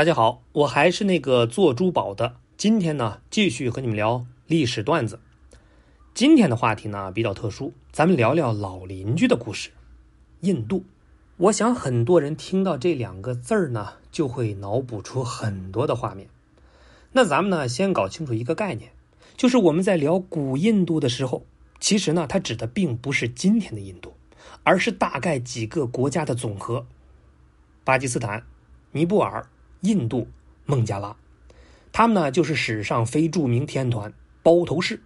[0.00, 2.36] 大家好，我还是那个做珠宝的。
[2.56, 5.20] 今天呢，继续和你们聊历史段子。
[6.14, 9.72] 今天的话题呢比较特殊，咱们聊聊老邻居的故事——
[10.40, 10.86] 印度。
[11.36, 16.30] 我想很多人听到这两个字儿呢，就会脑补出很多的画面。
[17.12, 18.92] 那咱们呢，先搞清楚一个概念，
[19.36, 21.44] 就是我们在聊古印度的时候，
[21.78, 24.14] 其实呢，它指的并不是今天的印度，
[24.62, 26.86] 而是大概几个国家的总和：
[27.84, 28.42] 巴基斯坦、
[28.92, 29.46] 尼泊尔。
[29.80, 30.28] 印度、
[30.66, 31.16] 孟加拉，
[31.92, 34.12] 他们呢就是史上非著名天团
[34.42, 35.00] 包头市。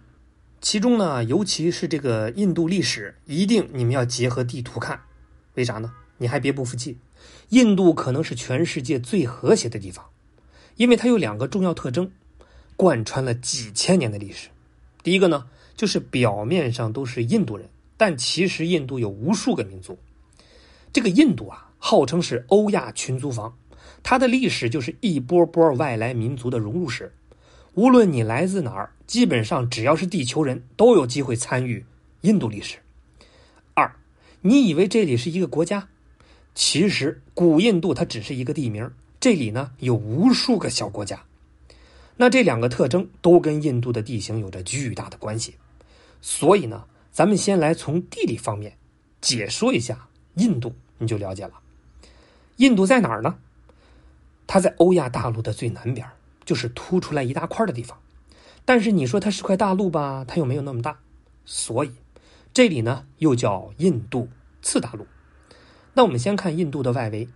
[0.61, 4.99] 其中呢，尤其是这个印度历史，一定你们要结合地图看。
[5.53, 5.93] 为啥呢？
[6.17, 6.97] 你还别不服气，
[7.49, 10.05] 印度可能是全世界最和谐的地方，
[10.75, 12.09] 因为它有两个重要特征，
[12.75, 14.49] 贯穿了几千年的历史。
[15.03, 15.45] 第一个呢，
[15.75, 19.99] 就是表面上都是印度人，但其实印度有无数个民族。
[20.91, 23.55] 这个印度啊，号称是欧亚群租房。
[24.03, 27.13] 它的历史就是一波波外来民族的融入史，
[27.73, 31.83] 无论你来自哪儿，基本上只要是地球人都有机会参与
[32.21, 32.77] 印度历史。
[33.73, 33.95] 二，
[34.41, 35.87] 你以为这里是一个国家，
[36.53, 41.23] 其实古印度它只是一个地名，这里呢有无数个小国家。
[42.17, 45.55] 那这两个特征都跟印度的地形有着巨大的关系，
[46.21, 48.77] 所以呢，咱们先来从地理方面
[49.19, 51.53] 解说一下印度，你就了解了。
[52.55, 53.35] 印度在哪儿呢？
[54.47, 56.07] 它在欧亚大陆的最南边，
[56.43, 57.97] 就是凸出来一大块的地方。
[58.63, 60.97] 但是你说它是块大陆吧，它又没有那么大，
[61.45, 61.91] 所以
[62.53, 64.27] 这里呢又叫印度
[64.61, 65.05] 次大陆。
[65.93, 67.27] 那我们先看印度的外围，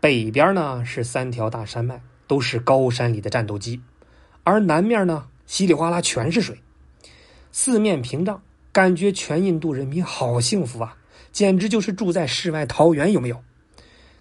[0.00, 3.80] 北边呢是三条大山脉，都是高山里的战斗机，
[4.44, 6.60] 而南面呢稀里哗啦全是水，
[7.52, 10.96] 四面屏障，感觉全印度人民好幸福啊，
[11.32, 13.42] 简直就是住在世外桃源，有没有？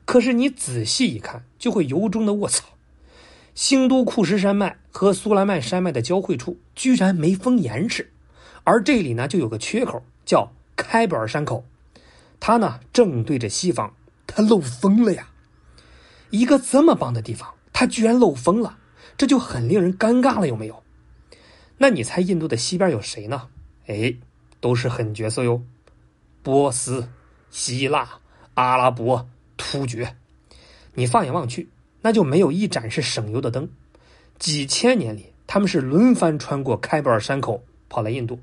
[0.05, 2.63] 可是你仔细一看，就会由衷的卧槽！
[3.55, 8.11] 兴都库什山脉和苏莱曼山脉的交汇处居然没封严实，
[8.63, 11.65] 而这里呢就有个缺口，叫开伯尔山口，
[12.39, 13.93] 它呢正对着西方，
[14.27, 15.29] 它漏风了呀！
[16.29, 18.77] 一个这么棒的地方，它居然漏风了，
[19.17, 20.83] 这就很令人尴尬了，有没有？
[21.77, 23.47] 那你猜印度的西边有谁呢？
[23.87, 24.15] 哎，
[24.59, 25.63] 都是狠角色哟，
[26.43, 27.09] 波斯、
[27.49, 28.19] 希腊、
[28.55, 29.27] 阿拉伯。
[29.57, 30.15] 突厥，
[30.93, 31.69] 你放眼望去，
[32.01, 33.69] 那就没有一盏是省油的灯。
[34.37, 38.39] 几千年里，他们是轮番穿过开伯尔山口跑来印度，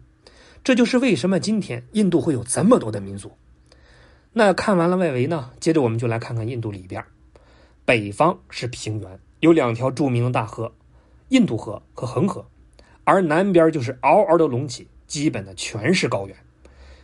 [0.64, 3.32] 这就是为什么今天印度会有这么多的民族。
[4.32, 7.04] 那看完了外围呢，接着我们就来看看印度里边。
[7.84, 10.72] 北方是平原，有两条著名的大河，
[11.28, 12.46] 印度河和恒河，
[13.04, 16.36] 而南边就是嗷嗷的隆起，基本的全是高原。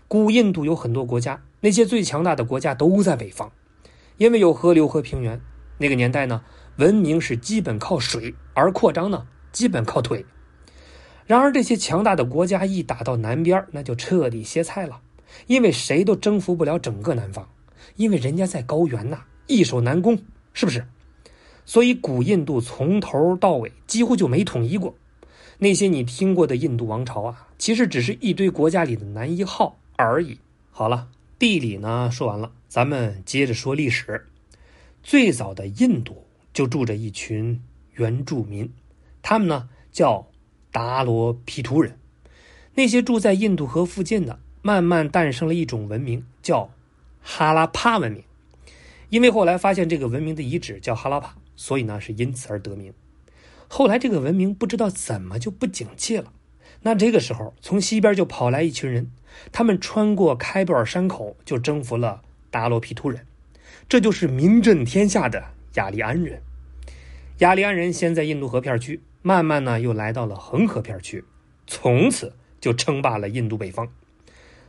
[0.06, 3.52] 古印度有很多国家，那些最强大的国家都在北方。
[4.18, 5.40] 因为有河流和平原，
[5.78, 6.42] 那个年代呢，
[6.76, 10.26] 文明是基本靠水，而扩张呢，基本靠腿。
[11.24, 15.00] 然而，这些强大的国家一打到南边，那就彻底歇菜了，
[15.46, 17.48] 因为谁都征服不了整个南方，
[17.94, 20.18] 因为人家在高原呐，易守难攻，
[20.52, 20.84] 是不是？
[21.64, 24.96] 所以，古印度从头到尾几乎就没统一过。
[25.58, 30.40] 那些你听过的印度王朝啊，其实只是一堆国家里的男一号而已。
[30.72, 31.06] 好了。
[31.38, 34.26] 地理呢说完了，咱们接着说历史。
[35.04, 37.62] 最早的印度就住着一群
[37.92, 38.72] 原住民，
[39.22, 40.28] 他们呢叫
[40.72, 41.96] 达罗毗荼人。
[42.74, 46.70] 那些住在印度河附近的，慢慢诞生了一种文明，叫
[47.22, 48.24] 哈拉帕文明。
[49.08, 52.92] 因为后来发现这个文明的遗址叫哈拉帕，所以呢是因此而得名。
[53.68, 56.32] 后来这个文明不知道怎么就不景气了。
[56.82, 59.10] 那这个时候，从西边就跑来一群人，
[59.50, 63.26] 他们穿过开布尔山口，就征服了达罗皮突人，
[63.88, 65.44] 这就是名震天下的
[65.74, 66.40] 雅利安人。
[67.38, 71.24] 雅利安人先在印度河片区，慢慢呢又来到了恒河片区，
[71.66, 73.88] 从此就称霸了印度北方。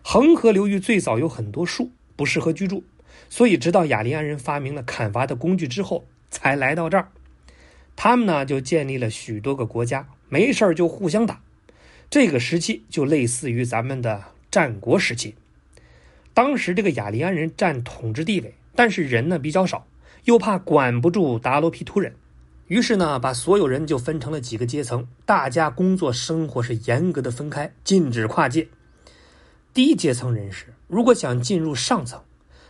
[0.04, 2.84] 恒河流域最早有很多树，不适合居住，
[3.30, 7.12] 所以直到雅利安人发明了砍伐的工具之后，才来到这儿。
[7.96, 11.42] 他们呢就建立了许多个国家，没事就互相打。
[12.10, 15.36] 这个时期就类似于咱们的战国时期，
[16.34, 19.86] 当时这个雅利安人占统治地位，但是人呢比较少，
[20.24, 22.16] 又怕管不住达罗毗荼人，
[22.66, 28.68] 于是呢把所有人就分成了几个阶层，大家工作生活是严格的分开，禁止跨界。
[29.72, 32.24] 低阶层人士如果想进入上层，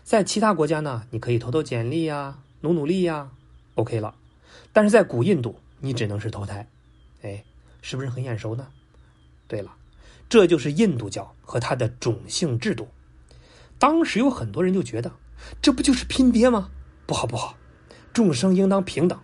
[0.03, 3.29] 在其他国家呢，你可以投投简历呀，努努力呀
[3.75, 4.15] ，OK 了。
[4.73, 6.67] 但是在古印度，你只能是投胎，
[7.21, 7.45] 哎，
[7.81, 8.67] 是不是很眼熟呢？
[9.49, 9.75] 对了，
[10.29, 12.87] 这就是印度教和它的种姓制度。
[13.77, 15.11] 当时有很多人就觉得，
[15.61, 16.69] 这不就是拼爹吗？
[17.05, 17.57] 不好不好，
[18.13, 19.19] 众生应当平等。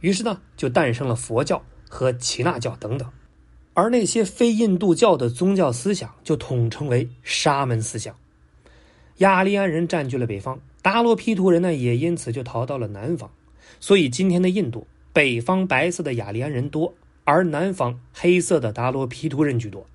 [0.00, 3.08] 于是呢，就诞生了佛教和耆那教等等。
[3.74, 8.14] 而那些非印度教的宗教思想就统称为沙门思想。
[9.18, 13.30] 雅利安人占据了北方，达罗毗荼人呢也因此就逃到了南方。
[13.78, 16.94] 所以今天的印度，北方白色的雅利安人多，
[17.30, 19.86] 而南方黑色的达罗毗荼人居多。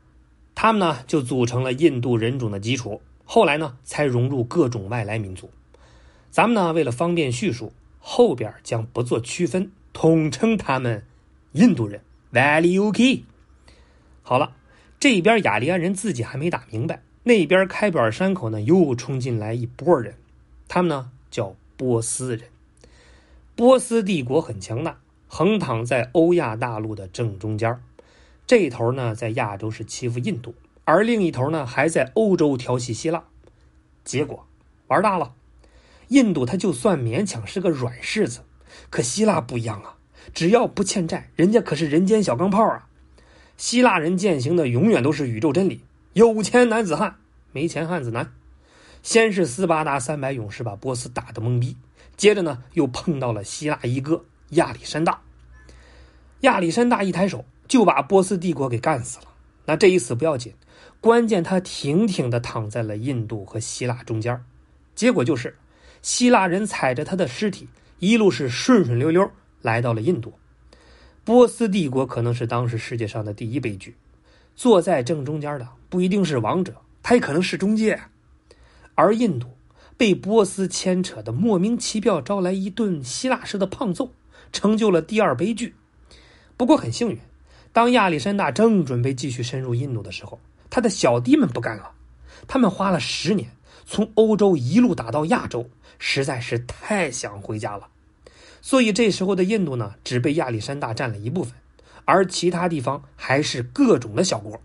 [0.55, 5.49] 他们呢就组成了印度人种的基础，后来呢才融入各种外来民族。
[6.31, 11.03] 咱们呢为了方便叙述，后边将不做区分，统称他们
[11.51, 12.01] 印度人。
[12.31, 13.23] Valley OK。
[14.23, 14.55] 好了，
[14.99, 20.15] 这边雅利安人自己还没打明白，那边开板山口呢又冲进来一波人，
[20.67, 22.47] 他们呢叫波斯人。
[23.55, 24.99] 波斯帝国很强大，
[25.37, 27.83] 横躺在欧亚大陆的正中间
[28.47, 30.55] 这头呢在亚洲是欺负印度，
[30.85, 33.25] 而另一头呢还在欧洲调戏希腊。
[34.05, 34.47] 结果
[34.87, 35.33] 玩大了，
[36.07, 38.43] 印度他就算勉强是个软柿子，
[38.89, 39.97] 可希腊不一样啊，
[40.33, 42.87] 只要不欠债，人家可是人间小钢炮啊。
[43.57, 45.81] 希腊人践行的永远都是宇宙真理：
[46.13, 47.17] 有钱男子汉，
[47.51, 48.31] 没钱汉子难。
[49.03, 51.75] 先是斯巴达三百勇士把波斯打得懵逼，
[52.15, 55.23] 接着呢又碰到了希腊一哥亚历山大。
[56.45, 59.25] 亚历山大一抬手就把波斯帝国给干死了。
[59.65, 60.53] 那这一死不要紧，
[61.01, 64.43] 关键他挺挺的躺在了印度和希腊中间，
[64.95, 65.57] 结果就是
[66.01, 67.67] 希腊人踩着他的尸体
[67.99, 69.29] 一路是顺顺溜溜
[69.61, 70.33] 来到了印度。
[71.23, 73.95] 波斯帝国可能是当时世界上的第一悲剧，
[74.55, 77.99] 坐在正中间的不一定是王者，他也可能是中介。
[78.93, 79.57] 而印度
[79.97, 84.11] 被波斯牵扯的莫名其妙，招来一顿希腊式的胖揍，
[84.51, 85.73] 成就了第二悲剧。
[86.57, 87.19] 不过很幸运，
[87.73, 91.91] 当亚历山大正准备继续深入印度的时候，他的小弟们不干了，
[92.47, 93.49] 他们花了十年
[93.85, 95.69] 从欧洲一路打到亚洲，
[95.99, 97.87] 实在是太想回家了。
[98.61, 101.53] 所以这时候的印度呢，只被亚历山大占了一部分，
[102.05, 104.59] 而其他地方还是各种的小国。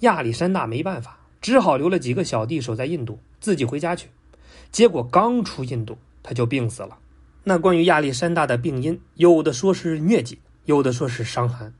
[0.00, 4.08] 亚历山大没办法，只好留了几个小弟守在印度，自己回家去。
[4.72, 6.98] 结果刚出印度，他就病死了。
[7.44, 10.38] 那关于亚历山大的病因，有的说是疟疾，
[10.70, 11.74] 有的说是伤寒，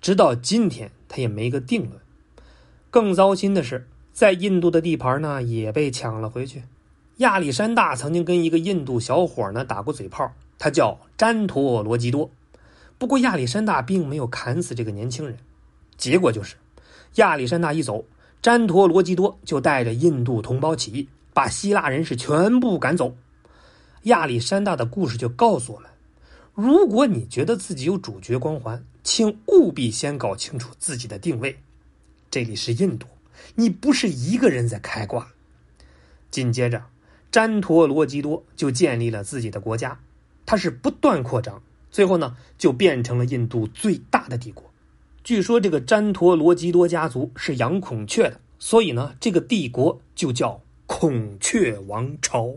[0.00, 2.00] 直到今天他也没个定论。
[2.90, 6.62] 更糟心的是，在印度的地盘呢，也被抢了回去。
[7.16, 10.32] 亚历山大曾经跟一个印度小伙呢打过嘴炮。
[10.58, 12.30] 他叫詹陀罗基多，
[12.98, 15.36] 不过亚历山大并没有砍死这个年轻人，
[15.98, 16.54] 结果就是
[17.16, 18.06] 亚历山大一走，
[18.40, 23.16] 詹陀罗基多就带着印度同胞起义，把希腊人是全部赶走。
[24.04, 25.90] 亚历山大的故事就告诉我们：
[26.56, 31.58] 如果你觉得自己有主角光环，请务必先搞清楚自己的定位。
[32.30, 33.06] 这里是印度，
[33.56, 35.34] 你不是一个人在开挂。
[36.30, 36.84] 紧接着，
[37.30, 40.00] 詹陀罗基多就建立了自己的国家。
[40.46, 44.64] 他是不断扩张，最后呢，就变成了印度最大的帝国。
[45.22, 52.54] 据说这个詹陀罗基多家族是养孔雀的，所以呢，这个帝国就叫孔雀王朝。